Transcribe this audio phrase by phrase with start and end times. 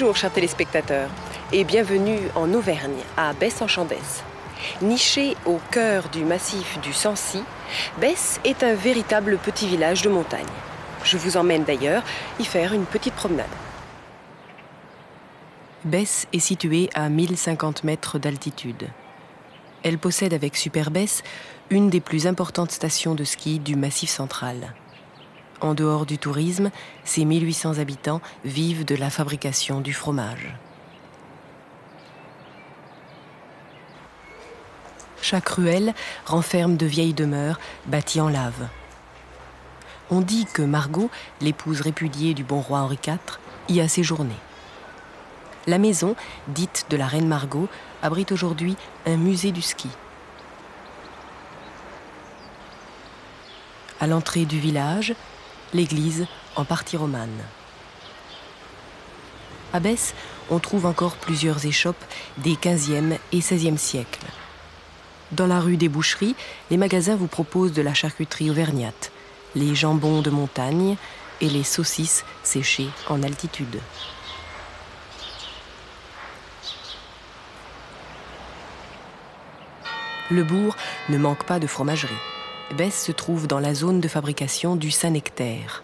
[0.00, 1.10] Bonjour chers téléspectateurs
[1.50, 4.22] et bienvenue en Auvergne, à Besse-en-Chandès.
[4.80, 7.42] Niché au cœur du massif du Sancy,
[8.00, 10.46] Besse est un véritable petit village de montagne.
[11.02, 12.04] Je vous emmène d'ailleurs
[12.38, 13.48] y faire une petite promenade.
[15.84, 18.86] Besse est située à 1050 mètres d'altitude.
[19.82, 21.24] Elle possède avec Superbesse
[21.70, 24.74] une des plus importantes stations de ski du Massif central.
[25.60, 26.70] En dehors du tourisme,
[27.04, 30.54] ses 1800 habitants vivent de la fabrication du fromage.
[35.20, 35.94] Chaque ruelle
[36.26, 38.68] renferme de vieilles demeures bâties en lave.
[40.10, 43.18] On dit que Margot, l'épouse répudiée du bon roi Henri IV,
[43.68, 44.34] y a séjourné.
[45.66, 46.14] La maison,
[46.46, 47.68] dite de la reine Margot,
[48.00, 49.90] abrite aujourd'hui un musée du ski.
[54.00, 55.14] À l'entrée du village,
[55.74, 57.42] l'église en partie romane.
[59.72, 60.14] À Besse,
[60.50, 62.04] on trouve encore plusieurs échoppes
[62.38, 64.26] des 15e et 16e siècles.
[65.32, 66.34] Dans la rue des Boucheries,
[66.70, 69.12] les magasins vous proposent de la charcuterie auvergnate,
[69.54, 70.96] les jambons de montagne
[71.42, 73.80] et les saucisses séchées en altitude.
[80.30, 80.76] Le bourg
[81.08, 82.12] ne manque pas de fromagerie.
[82.76, 85.82] Besse se trouve dans la zone de fabrication du Saint-Nectaire.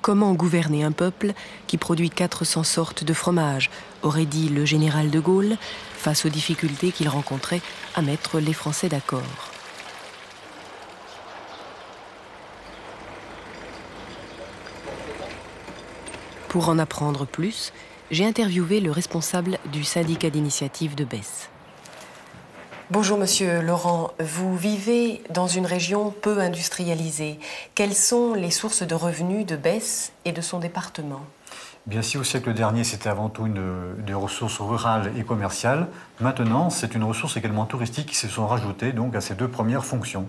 [0.00, 1.34] Comment gouverner un peuple
[1.66, 3.70] qui produit 400 sortes de fromages
[4.02, 5.56] aurait dit le général de Gaulle
[5.92, 7.60] face aux difficultés qu'il rencontrait
[7.94, 9.20] à mettre les Français d'accord.
[16.48, 17.74] Pour en apprendre plus,
[18.10, 21.50] j'ai interviewé le responsable du syndicat d'initiative de Besse.
[22.92, 27.40] Bonjour Monsieur Laurent, vous vivez dans une région peu industrialisée.
[27.74, 31.22] Quelles sont les sources de revenus de Besse et de son département?
[31.86, 35.88] Bien si au siècle dernier c'était avant tout une, des ressources rurales et commerciales,
[36.20, 39.84] maintenant c'est une ressource également touristique qui se sont rajoutées donc à ces deux premières
[39.84, 40.28] fonctions.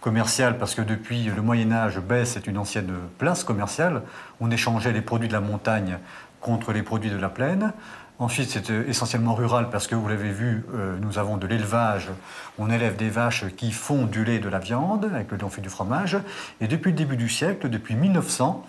[0.00, 4.04] Commerciale parce que depuis le Moyen Âge, Besse est une ancienne place commerciale.
[4.40, 5.98] On échangeait les produits de la montagne
[6.40, 7.72] contre les produits de la plaine.
[8.20, 12.10] Ensuite, c'est euh, essentiellement rural parce que vous l'avez vu, euh, nous avons de l'élevage.
[12.58, 15.60] On élève des vaches qui font du lait de la viande, avec lequel on fait
[15.60, 16.18] du fromage.
[16.60, 18.64] Et depuis le début du siècle, depuis 1900,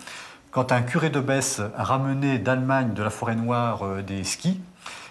[0.50, 4.60] quand un curé de Besse a ramené d'Allemagne, de la forêt noire, euh, des skis,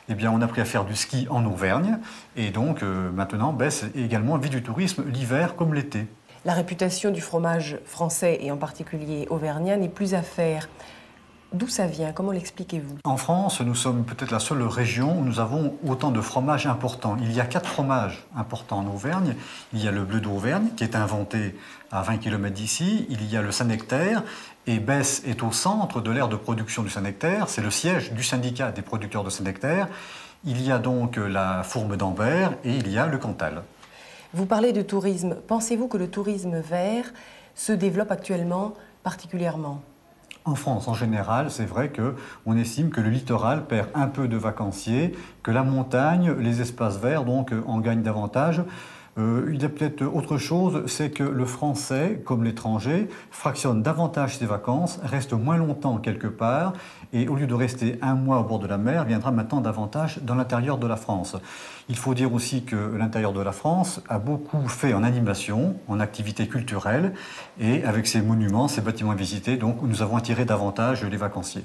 [0.09, 1.97] eh bien, on a pris à faire du ski en Auvergne.
[2.35, 6.05] Et donc, maintenant, Besse également vit du tourisme l'hiver comme l'été.
[6.43, 10.69] La réputation du fromage français et en particulier auvergnat n'est plus à faire.
[11.55, 12.11] D'où ça vient?
[12.11, 12.97] Comment l'expliquez-vous?
[13.05, 17.15] En France, nous sommes peut-être la seule région où nous avons autant de fromages importants.
[17.21, 19.35] Il y a quatre fromages importants en Auvergne.
[19.71, 21.55] Il y a le bleu d'Auvergne, qui est inventé
[21.93, 23.05] à 20 km d'ici.
[23.09, 24.21] Il y a le Saint-Nectaire.
[24.67, 27.47] Et Besse est au centre de l'aire de production du Saint-Nectaire.
[27.47, 29.87] C'est le siège du syndicat des producteurs de Saint-Nectaire.
[30.43, 33.63] Il y a donc la fourme d'Ambert et il y a le Cantal.
[34.33, 35.37] Vous parlez de tourisme.
[35.47, 37.05] Pensez-vous que le tourisme vert
[37.55, 38.73] se développe actuellement
[39.03, 39.81] particulièrement?
[40.45, 44.37] En France, en général, c'est vrai qu'on estime que le littoral perd un peu de
[44.37, 48.61] vacanciers, que la montagne, les espaces verts, donc, en gagnent davantage.
[49.17, 54.37] Euh, il y a peut-être autre chose, c'est que le français, comme l'étranger, fractionne davantage
[54.37, 56.73] ses vacances, reste moins longtemps quelque part,
[57.13, 60.19] et au lieu de rester un mois au bord de la mer, viendra maintenant davantage
[60.21, 61.37] dans l'intérieur de la France.
[61.87, 66.01] Il faut dire aussi que l'intérieur de la France a beaucoup fait en animation, en
[66.01, 67.13] activité culturelle,
[67.57, 71.63] et avec ses monuments, ses bâtiments visités, donc nous avons attiré davantage les vacanciers.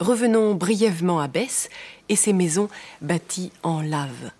[0.00, 1.68] Revenons brièvement à Besse
[2.08, 2.68] et ses maisons
[3.00, 4.32] bâties en lave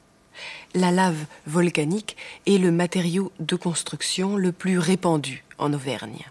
[0.74, 2.16] la lave volcanique
[2.46, 6.26] est le matériau de construction le plus répandu en Auvergne.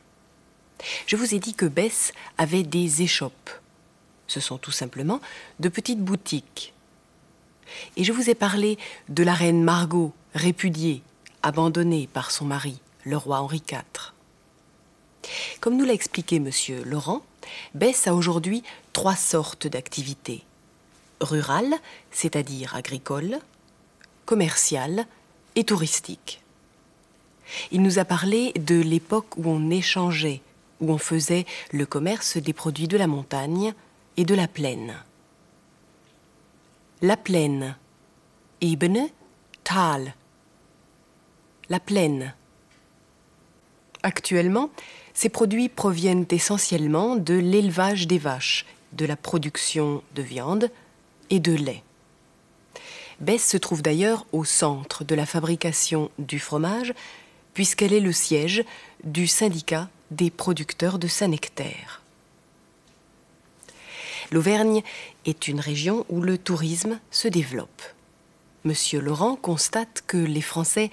[1.07, 3.50] Je vous ai dit que Besse avait des échoppes.
[4.28, 5.22] Ce sont tout simplement
[5.60, 6.74] de petites boutiques.
[7.95, 8.78] Et je vous ai parlé
[9.10, 11.01] de la reine Margot, répudiée,
[11.42, 14.13] abandonnée par son mari, le roi Henri IV.
[15.62, 17.22] Comme nous l'a expliqué monsieur Laurent,
[17.74, 20.44] Besse a aujourd'hui trois sortes d'activités.
[21.22, 21.75] Rurale,
[22.12, 23.39] c'est-à-dire agricole,
[24.25, 25.06] commercial
[25.56, 26.42] et touristique.
[27.72, 30.42] Il nous a parlé de l'époque où on échangeait,
[30.80, 33.74] où on faisait le commerce des produits de la montagne
[34.18, 34.96] et de la plaine.
[37.02, 37.75] La plaine,
[38.62, 39.10] Ebene,
[39.64, 40.14] Tal.
[41.70, 42.34] La plaine.
[44.04, 44.70] Actuellement,
[45.14, 50.70] ces produits proviennent essentiellement de l'élevage des vaches, de la production de viande
[51.30, 51.84] et de lait.
[53.19, 56.94] Besse se trouve d'ailleurs au centre de la fabrication du fromage,
[57.54, 58.63] puisqu'elle est le siège
[59.04, 62.01] du syndicat des producteurs de Saint-Nectaire.
[64.31, 64.81] L'Auvergne
[65.25, 67.83] est une région où le tourisme se développe.
[68.63, 70.89] Monsieur Laurent constate que les Français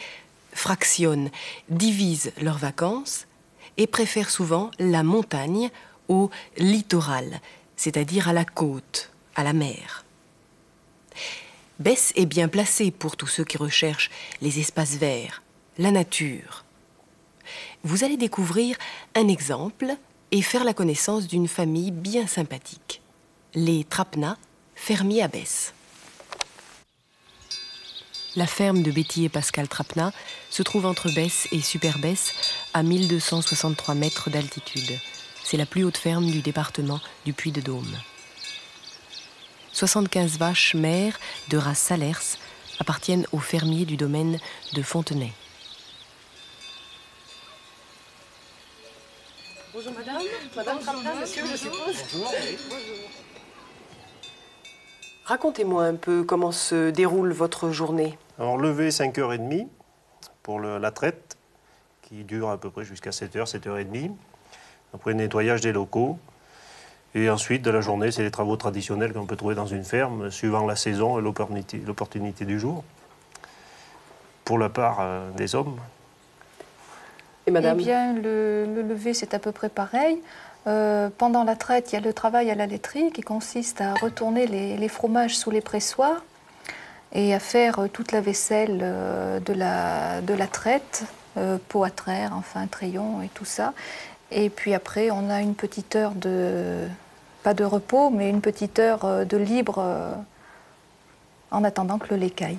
[0.53, 1.31] fractionnent,
[1.69, 3.27] divisent leurs vacances
[3.77, 5.71] et préfèrent souvent la montagne
[6.09, 7.41] au littoral,
[7.77, 10.05] c'est-à-dire à la côte, à la mer.
[11.81, 14.11] Bess est bien placé pour tous ceux qui recherchent
[14.43, 15.43] les espaces verts,
[15.79, 16.67] la nature.
[17.85, 18.77] Vous allez découvrir
[19.15, 19.97] un exemple
[20.31, 23.01] et faire la connaissance d'une famille bien sympathique,
[23.55, 24.37] les Trapna,
[24.75, 25.73] fermiers à Bess.
[28.37, 30.13] La ferme de Betty et Pascal Trapna
[30.51, 32.35] se trouve entre Bess et Superbess,
[32.75, 35.01] à 1263 mètres d'altitude.
[35.43, 37.97] C'est la plus haute ferme du département du Puy-de-Dôme.
[39.73, 41.19] 75 vaches mères
[41.49, 42.39] de race Salers
[42.79, 44.39] appartiennent aux fermiers du domaine
[44.75, 45.33] de Fontenay.
[49.73, 50.23] Bonjour madame,
[50.57, 51.97] madame Trapna, monsieur, je suppose.
[52.13, 53.11] Bonjour.
[55.25, 58.19] Racontez-moi un peu comment se déroule votre journée.
[58.39, 59.69] Alors, lever 5h30
[60.43, 61.37] pour le- la traite,
[62.03, 64.11] qui dure à peu près jusqu'à 7h, 7h30.
[64.93, 66.19] Après, nettoyage des locaux.
[67.15, 70.31] Et ensuite, de la journée, c'est les travaux traditionnels qu'on peut trouver dans une ferme,
[70.31, 72.85] suivant la saison et l'opportunité du jour.
[74.45, 75.77] Pour la part euh, des hommes,
[77.47, 80.21] Et Eh bien, le, le lever, c'est à peu près pareil.
[80.67, 83.95] Euh, pendant la traite, il y a le travail à la laiterie qui consiste à
[83.95, 86.23] retourner les, les fromages sous les pressoirs
[87.13, 91.05] et à faire euh, toute la vaisselle de, la, de la traite,
[91.39, 93.73] euh, pot à traire, enfin trayon et tout ça.
[94.31, 96.87] Et puis après, on a une petite heure de,
[97.43, 100.13] pas de repos, mais une petite heure euh, de libre euh,
[101.51, 102.59] en attendant que le lait caille.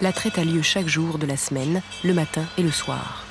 [0.00, 3.27] La traite a lieu chaque jour de la semaine, le matin et le soir.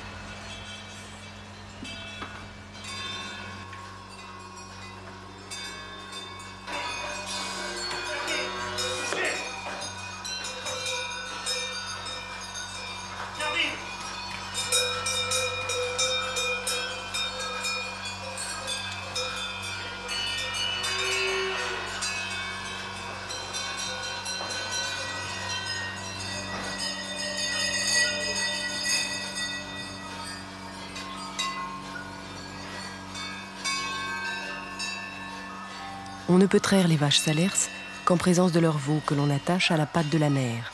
[36.48, 37.68] Peut traire les vaches salers
[38.04, 40.72] qu'en présence de leurs veaux que l'on attache à la patte de la mère.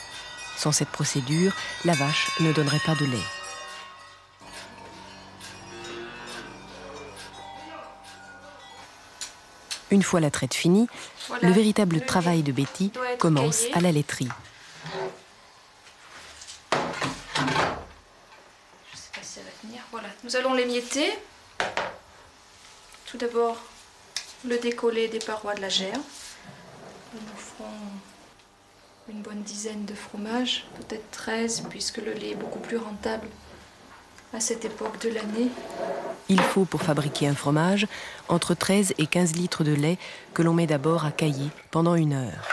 [0.57, 1.53] Sans cette procédure,
[1.85, 3.19] la vache ne donnerait pas de lait.
[9.91, 10.89] Une fois la traite finie,
[11.43, 14.29] le véritable travail de Betty commence à la laiterie.
[18.93, 19.81] Je sais pas si va.
[19.91, 21.13] Voilà, nous allons l'émietter.
[23.07, 23.57] Tout d'abord,
[24.47, 26.03] le décoller des parois de la gerbe.
[27.15, 27.71] Nous ferons
[29.09, 33.29] une bonne dizaine de fromages, peut-être 13, puisque le lait est beaucoup plus rentable
[34.33, 35.49] à cette époque de l'année.
[36.29, 37.87] Il faut pour fabriquer un fromage
[38.29, 39.99] entre 13 et 15 litres de lait
[40.33, 42.49] que l'on met d'abord à cailler pendant une heure.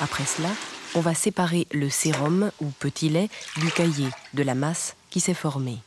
[0.00, 0.50] Après cela,
[0.94, 5.34] on va séparer le sérum ou petit lait du caillé, de la masse qui s'est
[5.34, 5.78] formée.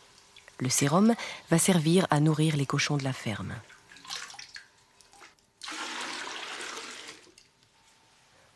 [0.61, 1.15] Le sérum
[1.49, 3.55] va servir à nourrir les cochons de la ferme.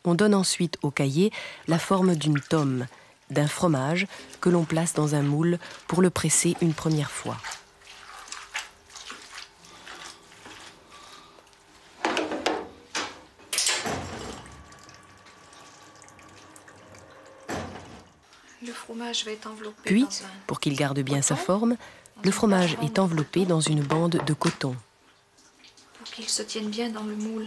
[0.04, 1.32] On donne ensuite au caillé
[1.66, 2.86] la forme d'une tome,
[3.30, 4.06] d'un fromage
[4.40, 5.58] que l'on place dans un moule
[5.88, 7.38] pour le presser une première fois.
[18.62, 18.95] Le fromage va être enveloppé
[19.84, 20.06] Puis,
[20.46, 21.76] pour qu'il garde bien sa forme,
[22.24, 24.74] le fromage est enveloppé dans une bande de coton.
[25.98, 27.46] Pour qu'il se tienne bien dans le moule.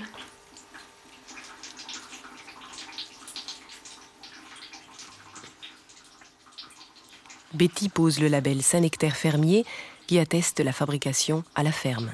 [7.53, 9.65] Betty pose le label Saint-Nectaire fermier
[10.07, 12.11] qui atteste la fabrication à la ferme.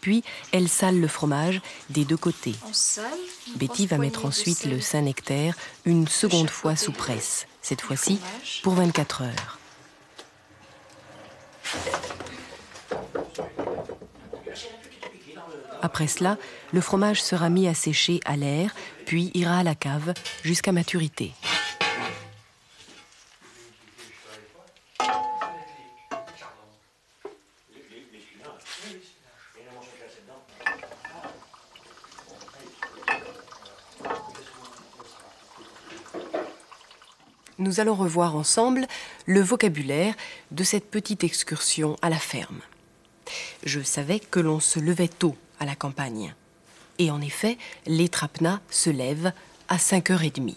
[0.00, 1.60] Puis, elle sale le fromage
[1.90, 2.54] des deux côtés.
[2.72, 3.04] Sale.
[3.56, 8.20] Betty va mettre ensuite le Saint-Nectaire une seconde fois sous presse, cette fois-ci
[8.62, 9.58] pour 24 heures.
[15.82, 16.36] Après cela,
[16.72, 18.74] le fromage sera mis à sécher à l'air,
[19.06, 20.12] puis ira à la cave
[20.42, 21.32] jusqu'à maturité.
[37.70, 38.88] Nous allons revoir ensemble
[39.26, 40.16] le vocabulaire
[40.50, 42.62] de cette petite excursion à la ferme.
[43.62, 46.34] Je savais que l'on se levait tôt à la campagne.
[46.98, 49.32] Et en effet, les trapenats se lèvent
[49.68, 50.56] à 5h30.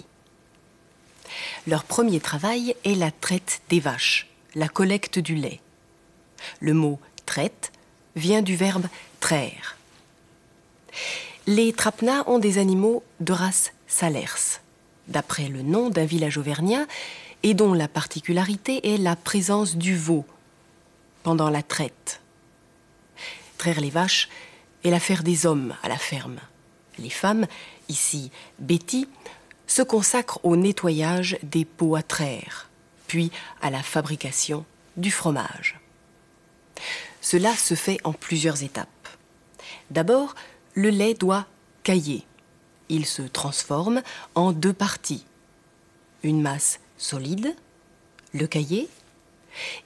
[1.68, 5.62] Leur premier travail est la traite des vaches, la collecte du lait.
[6.62, 7.72] Le mot traite
[8.16, 8.88] vient du verbe
[9.20, 9.78] traire.
[11.46, 14.63] Les trapenats ont des animaux de race salers,
[15.08, 16.86] d'après le nom d'un village auvergnat,
[17.44, 20.26] et dont la particularité est la présence du veau
[21.24, 22.22] pendant la traite.
[23.58, 24.30] Traire les vaches
[24.84, 26.40] est l'affaire des hommes à la ferme.
[27.00, 27.48] Les femmes,
[27.90, 29.08] ici Betty,
[29.68, 32.70] se consacrent au nettoyage des pots à traire,
[33.08, 33.32] puis
[33.62, 34.66] à la fabrication
[34.98, 35.80] du fromage.
[37.22, 38.88] Cela se fait en plusieurs étapes.
[39.90, 40.36] D'abord,
[40.76, 41.46] le lait doit
[41.84, 42.26] cailler.
[42.90, 44.02] Il se transforme
[44.36, 45.26] en deux parties.
[46.24, 47.56] Une masse solide,
[48.34, 48.90] le caillé,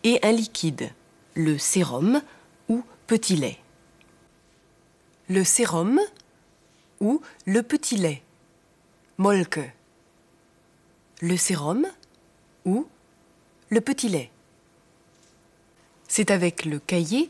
[0.03, 0.91] et un liquide,
[1.35, 2.21] le sérum
[2.69, 3.59] ou petit lait.
[5.29, 5.99] Le sérum
[6.99, 8.23] ou le petit lait,
[9.17, 9.59] molke.
[11.21, 11.85] Le sérum
[12.65, 12.87] ou
[13.69, 14.31] le petit lait.
[16.07, 17.29] C'est avec le caillé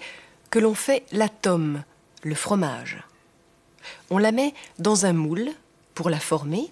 [0.50, 1.84] que l'on fait la tome,
[2.24, 3.04] le fromage.
[4.10, 5.50] On la met dans un moule
[5.94, 6.72] pour la former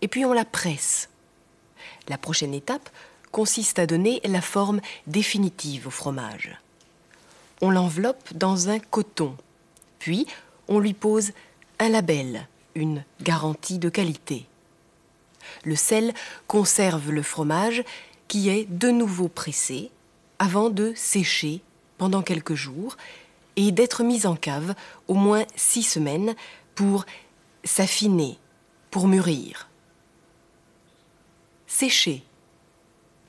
[0.00, 1.08] et puis on la presse.
[2.08, 2.88] La prochaine étape
[3.32, 6.56] consiste à donner la forme définitive au fromage.
[7.60, 9.36] On l'enveloppe dans un coton,
[9.98, 10.26] puis
[10.68, 11.32] on lui pose
[11.80, 14.46] un label, une garantie de qualité.
[15.64, 16.14] Le sel
[16.46, 17.82] conserve le fromage
[18.28, 19.90] qui est de nouveau pressé
[20.38, 21.60] avant de sécher
[21.96, 22.96] pendant quelques jours
[23.56, 24.74] et d'être mis en cave
[25.08, 26.36] au moins six semaines
[26.78, 27.06] pour
[27.64, 28.38] s'affiner,
[28.92, 29.68] pour mûrir.
[31.66, 32.22] Sécher,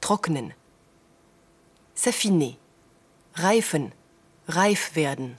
[0.01, 0.53] trocknen.
[1.95, 2.59] S'affiner,
[3.33, 3.89] reifen,
[4.47, 5.35] reif werden.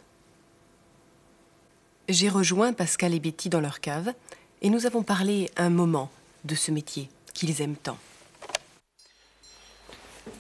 [2.09, 4.13] J'ai rejoint Pascal et Betty dans leur cave
[4.61, 6.11] et nous avons parlé un moment
[6.43, 7.99] de ce métier qu'ils aiment tant.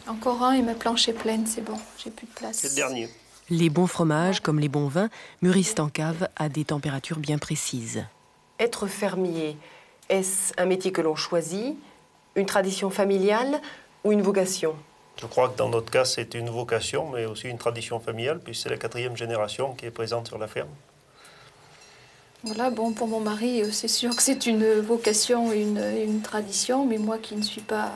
[0.08, 2.56] Encore un et ma planche est pleine, c'est bon, j'ai plus de place.
[2.56, 3.08] C'est le dernier.
[3.52, 5.11] Les bons fromages, comme les bons vins,
[5.42, 8.04] mûrissent en cave à des températures bien précises.
[8.61, 9.57] Être fermier,
[10.09, 11.76] est-ce un métier que l'on choisit,
[12.37, 13.61] une tradition familiale
[14.04, 14.76] ou une vocation?
[15.21, 18.62] Je crois que dans notre cas, c'est une vocation, mais aussi une tradition familiale, puisque
[18.62, 20.71] c'est la quatrième génération qui est présente sur la ferme.
[22.45, 26.23] Voilà, bon, pour mon mari, euh, c'est sûr que c'est une vocation et une, une
[26.23, 27.90] tradition, mais moi qui ne suis pas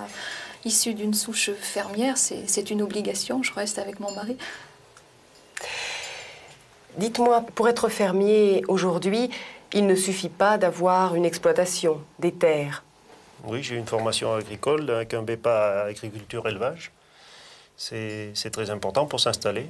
[0.64, 4.36] issue d'une souche fermière, c'est une obligation, je reste avec mon mari.
[6.96, 9.30] Dites-moi, pour être fermier aujourd'hui,
[9.72, 12.84] il ne suffit pas d'avoir une exploitation, des terres.
[13.44, 16.92] Oui, j'ai une formation agricole avec un BEPA agriculture-élevage.
[17.76, 19.66] C'est très important pour s'installer.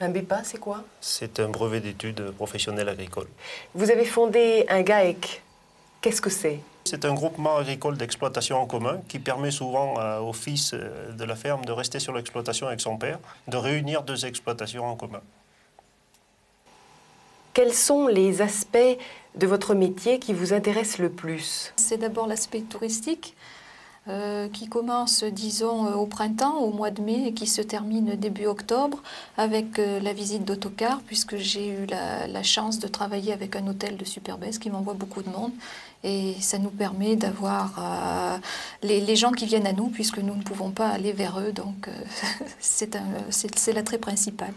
[0.00, 0.82] Un BEPA, c'est quoi?
[1.00, 3.28] C'est un brevet d'études professionnelles agricoles.
[3.74, 5.42] Vous avez fondé un GAEC.
[6.00, 6.58] Qu'est-ce que c'est?
[6.84, 11.24] C'est un groupement agricole d'exploitation en commun qui permet souvent euh, au fils euh, de
[11.24, 15.20] la ferme de rester sur l'exploitation avec son père, de réunir deux exploitations en commun.
[17.54, 18.78] Quels sont les aspects
[19.34, 21.72] de votre métier qui vous intéressent le plus?
[21.76, 23.36] C'est d'abord l'aspect touristique
[24.08, 28.16] euh, qui commence, disons, euh, au printemps, au mois de mai, et qui se termine
[28.16, 29.02] début octobre
[29.36, 33.96] avec euh, la visite d'autocar, puisque j'ai eu la, chance de travailler avec un hôtel
[33.96, 35.52] de Superbès qui m'envoie beaucoup de monde.
[36.02, 38.40] Et ça nous permet d'avoir
[38.82, 41.52] les, les gens qui viennent à nous, puisque nous ne pouvons pas aller vers eux.
[41.52, 41.88] Donc,
[42.58, 44.52] c'est l'attrait principal.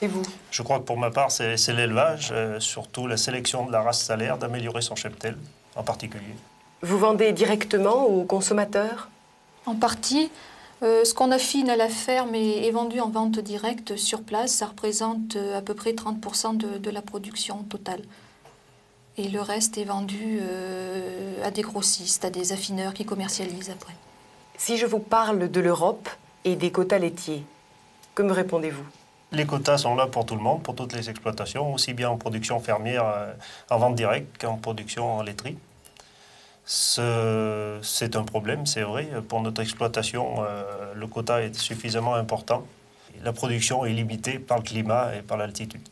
[0.00, 3.72] Et vous Je crois que pour ma part, c'est l'élevage, euh, surtout la sélection de
[3.72, 5.36] la race salaire, d'améliorer son cheptel
[5.74, 6.34] en particulier.
[6.82, 9.08] Vous vendez directement aux consommateurs
[9.66, 10.30] En partie,
[10.82, 14.52] euh, ce qu'on affine à la ferme est, est vendu en vente directe sur place.
[14.52, 18.02] Ça représente euh, à peu près 30% de, de la production totale.
[19.16, 23.94] Et le reste est vendu euh, à des grossistes, à des affineurs qui commercialisent après.
[24.56, 26.08] Si je vous parle de l'Europe
[26.44, 27.44] et des quotas laitiers,
[28.14, 28.84] que me répondez-vous?
[29.30, 32.16] Les quotas sont là pour tout le monde, pour toutes les exploitations, aussi bien en
[32.16, 33.32] production fermière, euh,
[33.70, 35.58] en vente directe qu'en production en laiterie.
[36.64, 39.08] Ce- C'est un problème, c'est vrai.
[39.28, 42.64] Pour notre exploitation, euh, le quota est suffisamment important.
[43.22, 45.86] La production est limitée par le climat et par l'altitude.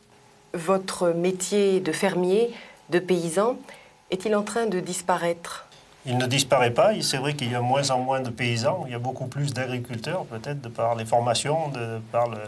[0.54, 2.50] Votre métier de fermier,
[2.90, 3.56] de paysan,
[4.10, 5.66] est-il en train de disparaître?
[6.04, 6.92] Il ne disparaît pas.
[6.92, 8.84] Il- C'est vrai qu'il y a moins en moins de paysans.
[8.86, 12.38] Il y a beaucoup plus d'agriculteurs, peut-être, de par les formations, de par le-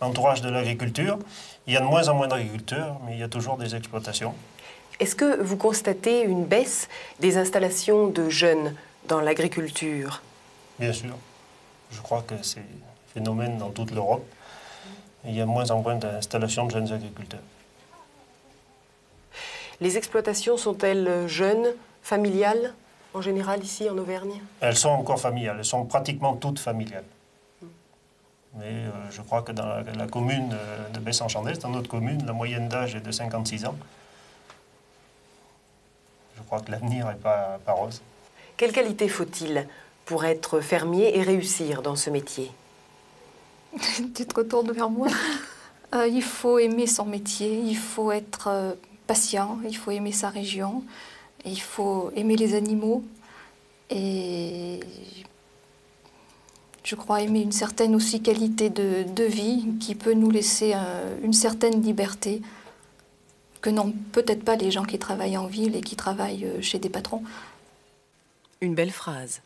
[0.00, 1.18] l'entourage de l'agriculture.
[1.66, 4.34] Il y a de moins en moins d'agriculteurs, mais il y a toujours des exploitations.
[5.00, 6.88] Est-ce que vous constatez une baisse
[7.20, 8.74] des installations de jeunes
[9.06, 10.22] dans l'agriculture?
[10.78, 11.14] Bien sûr.
[11.92, 14.26] Je crois que c'est un phénomène dans toute l'Europe.
[15.24, 17.40] il y a moins en moins d'installations de jeunes agriculteurs.
[19.80, 21.68] Les exploitations sont-elles jeunes,
[22.02, 22.74] familiales,
[23.14, 24.40] en général ici en Auvergne?
[24.60, 27.04] Elles sont encore familiales, elles sont pratiquement toutes familiales.
[28.54, 32.32] Mais euh, je crois que dans la, commune euh, de Bess-en-Chandelle, dans notre commune, la
[32.32, 33.76] moyenne d'âge est de 56 ans.
[36.36, 38.00] Je crois que l'avenir n'est pas, pas rose.
[38.56, 39.66] Quelle qualité faut-il
[40.04, 42.50] pour être fermier et réussir dans ce métier?
[44.14, 45.08] Tu te retournes vers moi?
[45.94, 48.76] Euh, il faut aimer son métier, il faut être
[49.06, 50.84] patient, il faut aimer sa région,
[51.46, 53.02] il faut aimer les animaux
[53.88, 54.80] et
[56.88, 60.72] je crois aimer une certaine aussi qualité de, vie qui peut nous laisser
[61.22, 62.40] une certaine liberté
[63.60, 66.78] que n'ont peut-être pas les gens qui travaillent en ville et qui travaillent euh, chez
[66.78, 67.22] des patrons.
[68.62, 69.42] Une belle phrase.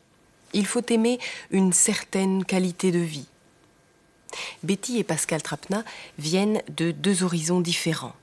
[0.53, 1.19] Il faut aimer
[1.51, 3.27] une certaine qualité de vie.
[4.61, 5.83] Betty et Pascal Trapna
[6.19, 8.15] viennent de deux horizons différents.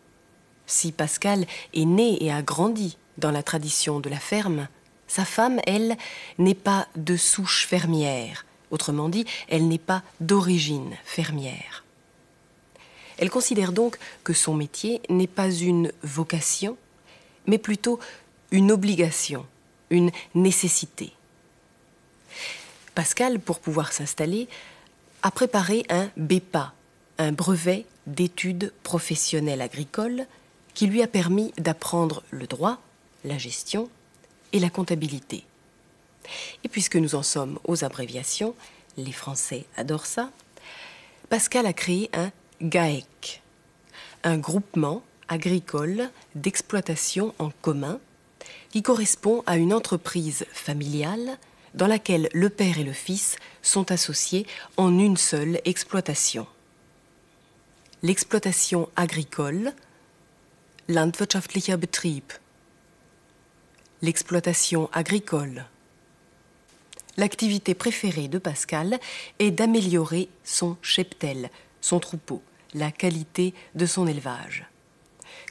[0.67, 4.67] Si Pascal est né et a grandi dans la tradition de la ferme,
[5.09, 5.99] sa femme, elle,
[6.39, 8.47] n'est pas de souche fermière.
[8.71, 11.85] Autrement dit, elle n'est pas d'origine fermière.
[13.19, 16.77] Elle considère donc que son métier n'est pas une vocation,
[17.47, 18.01] mais plutôt
[18.51, 19.47] une obligation,
[19.91, 21.13] une nécessité.
[22.95, 24.49] Pascal, pour pouvoir s'installer,
[25.23, 26.73] a préparé un BEPA,
[27.19, 30.27] un brevet d'études professionnelles agricoles,
[30.75, 32.79] qui lui a permis d'apprendre le droit,
[33.25, 33.91] la gestion
[34.53, 35.45] et la comptabilité.
[36.65, 38.55] Et puisque nous en sommes aux abréviations,
[38.97, 40.31] les Français adorent ça,
[41.29, 42.31] Pascal a créé un
[42.61, 43.43] GAEC,
[44.25, 48.01] un groupement agricole d'exploitation en commun
[48.71, 51.39] qui correspond à une entreprise familiale
[51.75, 56.47] dans laquelle le père et le fils sont associés en une seule exploitation.
[58.03, 59.73] L'exploitation agricole,
[60.89, 62.25] landwirtschaftlicher Betrieb,
[64.03, 65.67] l'exploitation agricole.
[67.21, 68.99] L'activité préférée de Pascal
[69.41, 71.51] est d'améliorer son cheptel,
[71.83, 72.41] son troupeau,
[72.73, 74.65] la qualité de son élevage.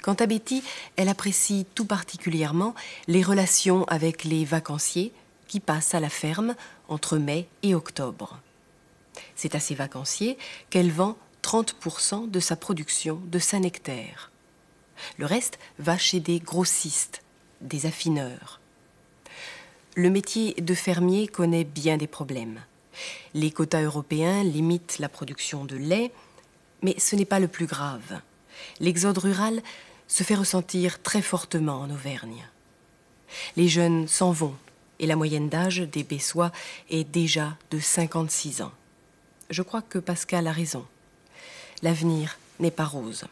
[0.02, 0.64] Quant à Betty,
[0.96, 2.74] elle apprécie tout particulièrement
[3.06, 5.14] les relations avec les vacanciers
[5.48, 6.56] qui passent à la ferme
[6.88, 8.40] entre mai et octobre.
[9.36, 10.40] C'est à ces vacanciers
[10.72, 14.32] qu'elle vend 30% de sa production de Saint-Nectaire.
[15.20, 17.22] Le reste va chez des grossistes,
[17.62, 18.59] des affineurs.
[19.96, 22.62] Le métier de fermier connaît bien des problèmes.
[23.34, 26.12] Les quotas européens limitent la production de lait,
[26.82, 28.22] mais ce n'est pas le plus grave.
[28.80, 29.62] L'exode rural
[30.08, 32.48] se fait ressentir très fortement en Auvergne.
[33.56, 34.56] Les jeunes s'en vont
[35.00, 36.52] et la moyenne d'âge des Bessois
[36.90, 38.72] est déjà de 56 ans.
[39.50, 40.86] Je crois que Pascal a raison.
[41.82, 43.26] L'avenir n'est pas rose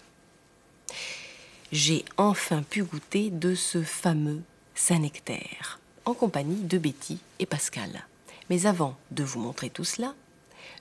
[1.72, 4.42] j'ai enfin pu goûter de ce fameux
[4.76, 8.08] Saint-Nectaire, en compagnie de Betty et Pascal.
[8.50, 10.16] Mais avant de vous montrer tout cela,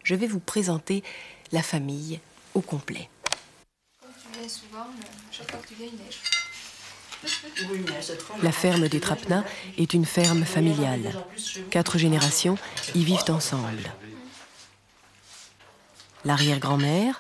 [0.05, 1.03] je vais vous présenter
[1.51, 2.21] la famille
[2.55, 3.11] au complet.
[8.43, 9.45] La ferme des Trapna
[9.79, 11.13] est une ferme familiale.
[11.71, 12.57] Quatre générations
[12.95, 13.93] y vivent ensemble.
[16.25, 17.19] L'arrière-grand-mère,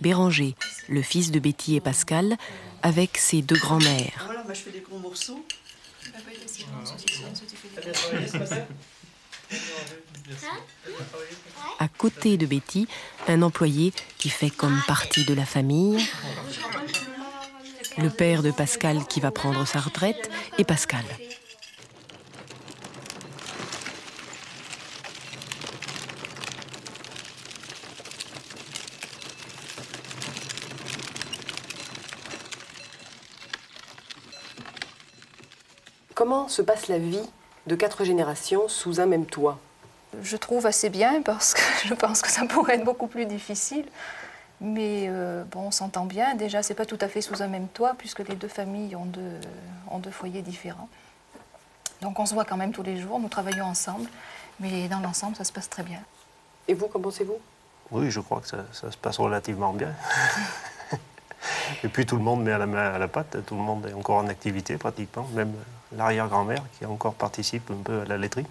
[0.00, 0.56] Béranger,
[0.88, 2.36] le fils de Betty et Pascal,
[2.82, 4.37] avec ses deux grands-mères.
[11.78, 12.86] À côté de Betty,
[13.28, 16.06] un employé qui fait comme partie de la famille,
[17.96, 21.04] le père de Pascal qui va prendre sa retraite et Pascal.
[36.18, 37.22] Comment se passe la vie
[37.68, 39.56] de quatre générations sous un même toit?
[40.20, 43.84] Je trouve assez bien parce que je pense que ça pourrait être beaucoup plus difficile.
[44.60, 46.34] Mais euh, bon, on s'entend bien.
[46.34, 49.04] Déjà, c'est pas tout à fait sous un même toit puisque les deux familles ont
[49.04, 49.38] deux,
[49.92, 50.88] ont deux foyers différents.
[52.02, 54.10] Donc on se voit quand même tous les jours, nous travaillons ensemble,
[54.58, 56.00] mais dans l'ensemble, ça se passe très bien.
[56.66, 57.38] Et vous, qu'en pensez-vous?
[57.92, 59.94] Oui, je crois que ça, ça, se passe relativement bien.
[61.84, 63.86] Et puis tout le monde met à la main à la pâte, tout le monde
[63.86, 65.54] est encore en activité pratiquement, même
[65.96, 68.46] l'arrière-grand-mère qui encore participe un peu à la laiterie.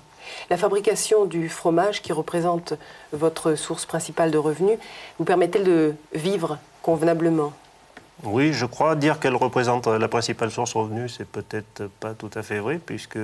[0.49, 2.73] La fabrication du fromage, qui représente
[3.13, 4.77] votre source principale de revenus,
[5.19, 7.53] vous permet-elle de vivre convenablement?
[8.23, 12.31] Oui, je crois dire qu'elle représente la principale source de revenus, c'est peut-être pas tout
[12.33, 13.19] à fait vrai, puisque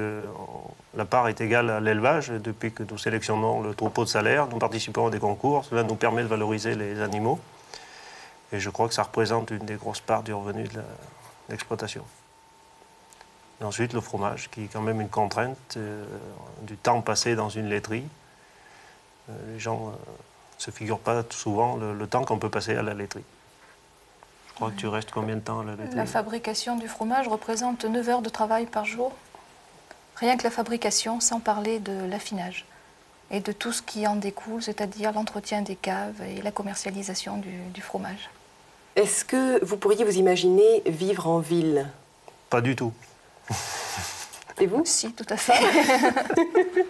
[0.95, 2.29] la part est égale à l'élevage.
[2.29, 5.65] Depuis que nous sélectionnons le troupeau de salaire, nous participons à des concours.
[5.65, 7.39] Cela nous permet de valoriser les animaux.
[8.51, 10.81] Et je crois que ça représente une des grosses parts du revenu de
[11.49, 12.03] l'exploitation.
[13.63, 16.05] Ensuite, le fromage, qui est quand même une contrainte euh,
[16.61, 18.05] du temps passé dans une laiterie.
[19.29, 19.95] Euh, les gens ne euh,
[20.57, 23.23] se figurent pas souvent le temps qu'on peut passer à la laiterie.
[24.49, 27.27] Je crois que tu restes combien de temps à la laiterie La fabrication du fromage
[27.27, 29.11] représente 9 heures de travail par jour.
[30.15, 32.65] Rien que la fabrication, sans parler de l'affinage
[33.31, 37.81] et de tout ce qui en découle, c'est-à-dire l'entretien des caves et la commercialisation du,
[37.81, 38.29] fromage.
[38.95, 41.89] Est-ce que vous pourriez vous imaginer vivre en ville?
[42.51, 42.93] Pas du tout.
[44.59, 45.53] Et vous Si, tout à fait.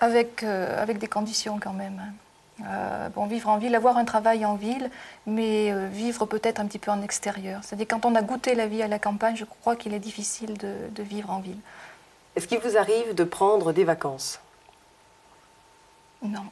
[0.00, 2.00] avec, euh, avec des conditions quand même.
[2.00, 2.12] Hein.
[2.66, 4.90] Euh, bon, vivre en ville, avoir un travail en ville,
[5.26, 7.60] mais euh, vivre peut-être un petit peu en extérieur.
[7.64, 10.56] C'est-à-dire quand on a goûté la vie à la campagne, je crois qu'il est difficile
[10.56, 11.58] de, vivre en ville.
[12.36, 14.40] Est-ce qu'il vous arrive de prendre des vacances?
[16.22, 16.44] Non.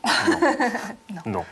[1.11, 1.23] Non.
[1.27, 1.45] non.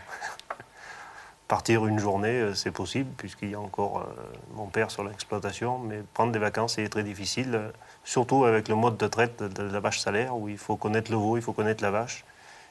[1.51, 4.07] Partir une journée, euh, c'est possible, puisqu'il y a encore
[4.55, 7.61] mon père sur l'exploitation, mais prendre des vacances, c'est très difficile,
[8.05, 11.19] surtout avec le mode de traite de la vache salaire, où il faut connaître le
[11.19, 12.25] veau, il faut connaître la vache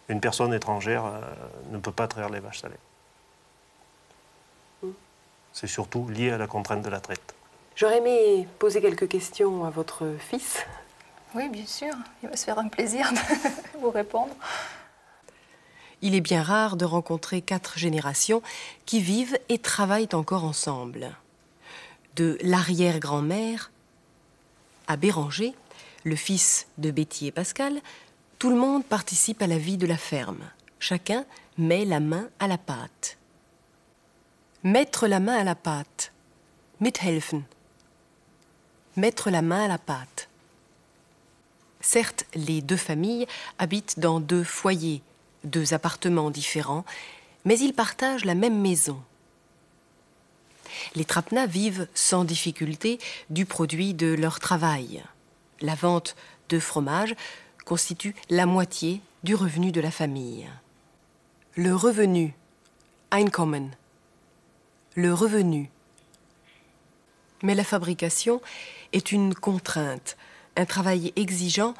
[0.09, 1.21] une personne étrangère euh,
[1.71, 2.63] ne peut pas traire les vaches.
[4.81, 4.89] Mm.
[5.53, 7.35] C'est surtout lié à la contrainte de la traite.
[7.75, 10.65] J'aurais aimé poser quelques questions à votre fils.
[11.35, 11.93] Oui, bien sûr.
[12.23, 14.33] Il va se faire un plaisir de vous répondre.
[16.01, 18.41] Il est bien rare de rencontrer quatre générations
[18.85, 21.15] qui vivent et travaillent encore ensemble.
[22.15, 23.71] De l'arrière-grand-mère
[24.87, 25.53] à Béranger,
[26.03, 27.81] le fils de Betty et Pascal,
[28.39, 30.49] tout le monde participe à la vie de la ferme.
[30.79, 31.25] Chacun
[31.57, 33.17] met la main à la pâte.
[34.63, 36.13] Mettre la main à la pâte.
[36.79, 37.43] Mithelfen.
[38.95, 40.29] Mettre la main à la pâte.
[41.81, 45.01] Certes, les deux familles habitent dans deux foyers,
[45.43, 46.85] deux appartements différents,
[47.45, 49.01] mais ils partagent la même maison.
[50.95, 52.99] Les Trapna vivent sans difficulté
[53.29, 55.03] du produit de leur travail.
[55.61, 56.15] La vente
[56.49, 57.15] de fromage
[57.65, 60.47] constitue la moitié du revenu de la famille.
[61.55, 62.35] Le revenu,
[63.11, 63.71] Einkommen,
[64.95, 65.69] le revenu.
[67.43, 68.41] Mais la fabrication
[68.93, 70.17] est une contrainte,
[70.55, 71.73] un travail exigeant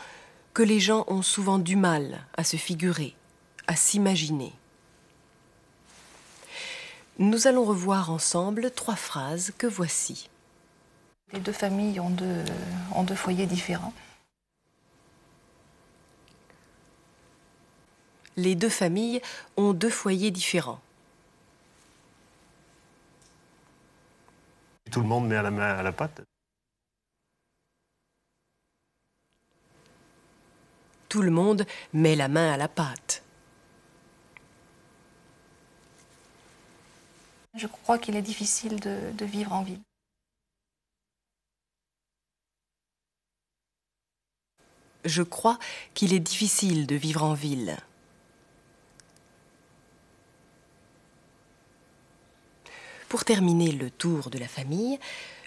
[0.54, 3.16] que les gens ont souvent du mal à se figurer,
[3.70, 4.52] à s'imaginer.
[7.20, 10.30] Nous allons revoir ensemble trois phrases que voici.
[11.32, 12.44] Les deux familles ont deux,
[12.94, 13.94] ont deux foyers différents.
[18.40, 19.22] les deux familles
[19.58, 20.82] ont deux foyers différents.
[24.92, 26.22] Tout le monde met à la main à la pâte.
[31.10, 33.24] Tout le monde met la main à la pâte.
[37.56, 39.82] Je crois qu'il est difficile de, vivre en ville.
[45.06, 45.58] Je crois
[45.94, 47.78] qu'il est difficile de vivre en ville.
[53.08, 55.00] Pour terminer le tour de la famille,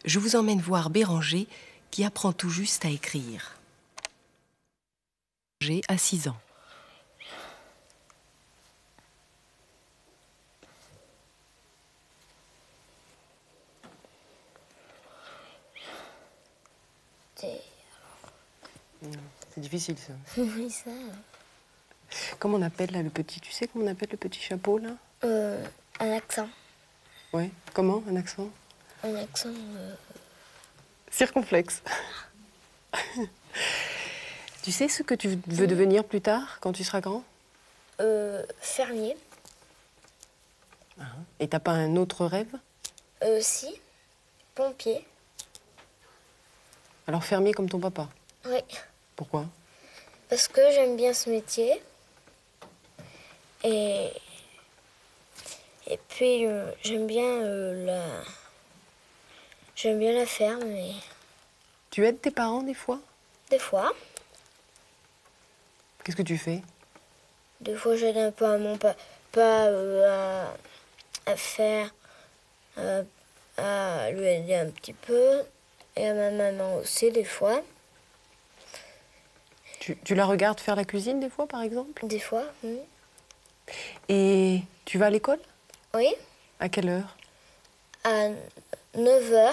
[0.04, 1.46] je vous emmène voir Béranger
[1.92, 3.56] qui apprend tout juste à écrire.
[5.60, 6.40] J'ai à 6 ans.
[19.54, 20.12] C'est difficile ça.
[20.42, 20.90] Oui, ça.
[22.38, 24.90] Comment on appelle là le petit Tu sais comment on appelle le petit chapeau là?
[25.24, 25.62] Euh,
[26.00, 26.48] Un accent.
[27.32, 27.50] Oui.
[27.72, 28.48] Comment Un accent?
[29.02, 29.48] Un accent.
[29.76, 29.94] Euh,
[31.10, 31.82] Circonflexe.
[34.62, 37.24] tu sais ce que tu veux devenir plus tard, quand tu seras grand?
[38.00, 39.16] Euh, Fermier.
[41.00, 41.04] Ah.
[41.40, 42.52] Et t'as pas un autre rêve?
[43.22, 43.80] Euh, Si.
[44.54, 45.06] Pompier.
[47.06, 48.08] Alors fermier comme ton papa?
[48.44, 48.60] Oui.
[49.16, 49.46] Pourquoi?
[50.28, 51.82] Parce que j'aime bien ce métier.
[53.64, 54.10] Et
[55.86, 58.02] et puis euh, j'aime bien euh, la
[59.74, 60.92] j'aime bien la ferme mais
[61.90, 63.00] Tu aides tes parents des fois?
[63.50, 63.92] Des fois.
[66.02, 66.62] Qu'est-ce que tu fais?
[67.60, 68.96] Des fois j'aide un peu à mon papa
[69.36, 70.46] euh,
[71.26, 71.92] à, faire
[73.58, 75.42] à lui aider un petit peu
[75.96, 77.62] et à ma maman aussi des fois.
[79.82, 82.06] Tu, tu la regardes faire la cuisine des fois par exemple?
[82.06, 82.78] Des fois, oui.
[84.08, 85.40] Et tu vas à l'école?
[85.92, 86.14] Oui.
[86.60, 87.16] À quelle heure?
[88.04, 88.28] À
[88.96, 89.52] 9h.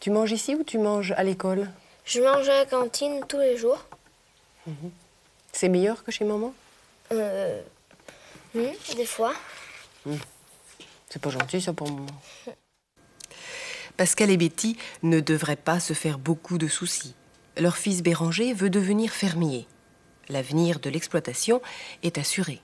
[0.00, 1.70] Tu manges ici ou tu manges à l'école?
[2.04, 3.82] Je mange à la cantine tous les jours.
[5.52, 6.52] C'est meilleur que chez maman?
[7.12, 7.62] Euh,
[8.54, 9.32] hmm, des fois.
[11.08, 12.06] C'est pas gentil ça pour maman.
[13.96, 17.14] Pascal et Betty ne devraient pas se faire beaucoup de soucis.
[17.58, 19.66] Leur fils Béranger veut devenir fermier.
[20.28, 21.62] L'avenir de l'exploitation
[22.02, 22.60] est assuré.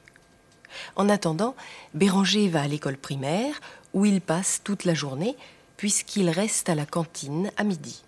[0.97, 1.55] En attendant,
[1.95, 3.61] Béranger va à l'école primaire
[3.95, 5.37] où il passe toute la journée
[5.79, 8.03] puisqu'il reste à la cantine à midi.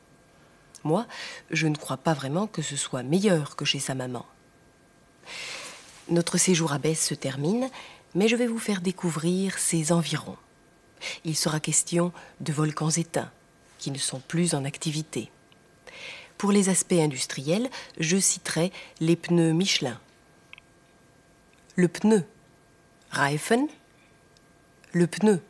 [0.83, 1.07] Moi,
[1.51, 4.27] je ne crois pas vraiment que ce soit meilleur que chez sa maman.
[6.11, 7.71] Notre séjour à Besse se termine,
[8.15, 10.37] mais je vais vous faire découvrir ses environs.
[11.25, 13.33] Il sera question de volcans éteints,
[13.79, 15.31] qui ne sont plus en activité.
[16.39, 19.99] Pour les aspects industriels, je citerai les pneus Michelin.
[21.77, 22.25] Le pneu,
[23.11, 23.67] Reifen,
[24.93, 25.41] le pneu.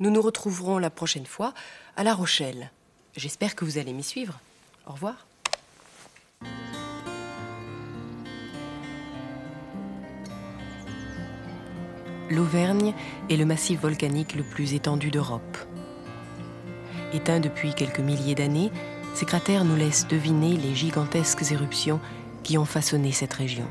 [0.00, 1.54] Nous nous retrouverons la prochaine fois
[1.96, 2.70] à La Rochelle.
[3.16, 4.38] J'espère que vous allez m'y suivre.
[4.86, 5.26] Au revoir.
[12.30, 12.94] L'Auvergne
[13.30, 15.56] est le massif volcanique le plus étendu d'Europe.
[17.14, 18.70] Éteint depuis quelques milliers d'années,
[19.18, 21.98] ces cratères nous laissent deviner les gigantesques éruptions
[22.44, 23.66] qui ont façonné cette région.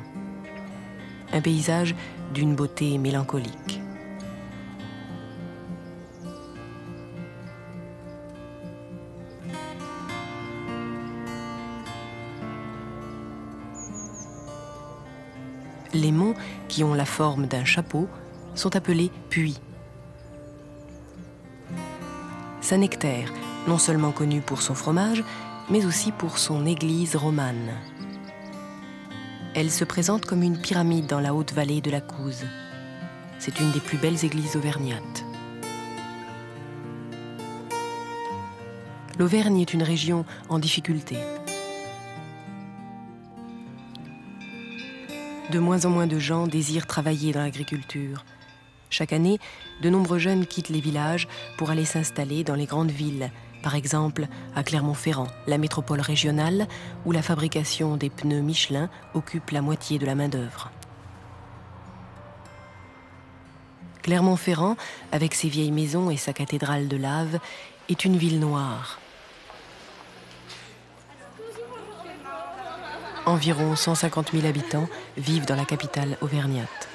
[1.31, 1.95] Un paysage
[2.33, 3.79] d'une beauté mélancolique.
[15.93, 16.33] Les monts,
[16.67, 18.09] qui ont la forme d'un chapeau,
[18.53, 19.61] sont appelés puits.
[23.67, 25.23] Non seulement connu pour son fromage,
[25.69, 27.73] mais aussi pour son église romane.
[29.53, 32.45] Elle se présente comme une pyramide dans la haute vallée de la Couze.
[33.39, 35.25] C'est une des plus belles églises auvergnates.
[39.19, 41.17] L'Auvergne est une région en difficulté.
[45.51, 48.25] De moins en moins de gens désirent travailler dans l'agriculture.
[48.89, 49.39] Chaque année,
[49.81, 54.27] de nombreux jeunes quittent les villages pour aller s'installer dans les grandes villes, par exemple
[54.55, 56.67] à Clermont-Ferrand, la métropole régionale,
[57.05, 60.71] où la fabrication des pneus Michelin occupe la moitié de la main-d'œuvre.
[64.03, 64.77] Clermont-Ferrand,
[65.11, 67.39] avec ses vieilles maisons et sa cathédrale de lave,
[67.89, 68.99] est une ville noire.
[73.25, 76.87] Environ 150 000 habitants vivent dans la capitale auvergnate.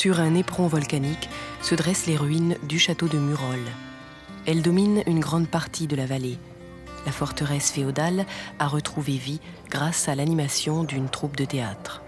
[0.00, 1.28] Sur un éperon volcanique
[1.60, 3.60] se dressent les ruines du château de Murol.
[4.46, 6.38] Elles dominent une grande partie de la vallée.
[7.04, 8.24] La forteresse féodale
[8.58, 12.02] a retrouvé vie grâce à l'animation d'une troupe de théâtre.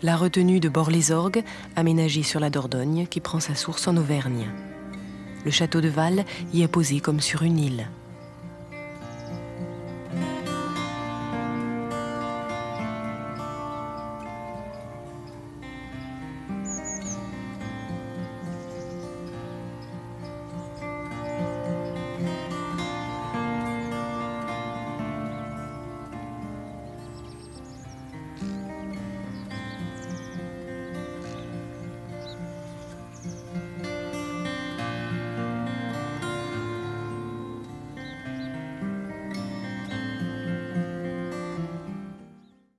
[0.00, 1.42] La retenue de Bord-les-Orgues,
[1.74, 4.52] aménagée sur la Dordogne, qui prend sa source en Auvergne.
[5.44, 7.88] Le château de Val y est posé comme sur une île.